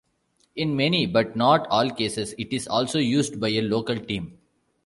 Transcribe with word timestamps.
In 0.55 0.75
many, 0.75 1.05
but 1.05 1.35
not 1.35 1.67
all 1.69 1.91
cases, 1.91 2.33
it 2.39 2.51
is 2.51 2.67
also 2.67 2.97
used 2.97 3.39
by 3.39 3.49
a 3.49 3.61
local 3.61 3.97
team. 3.99 4.35